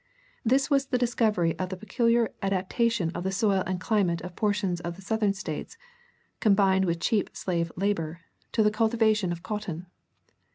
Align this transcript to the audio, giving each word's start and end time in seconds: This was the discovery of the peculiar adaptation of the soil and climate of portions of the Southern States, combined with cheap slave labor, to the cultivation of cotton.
This 0.43 0.67
was 0.71 0.87
the 0.87 0.97
discovery 0.97 1.55
of 1.59 1.69
the 1.69 1.77
peculiar 1.77 2.33
adaptation 2.41 3.11
of 3.11 3.23
the 3.23 3.31
soil 3.31 3.61
and 3.67 3.79
climate 3.79 4.19
of 4.21 4.35
portions 4.35 4.79
of 4.81 4.95
the 4.95 5.01
Southern 5.03 5.33
States, 5.35 5.77
combined 6.39 6.85
with 6.85 6.99
cheap 6.99 7.29
slave 7.33 7.71
labor, 7.75 8.21
to 8.53 8.63
the 8.63 8.71
cultivation 8.71 9.31
of 9.31 9.43
cotton. 9.43 9.85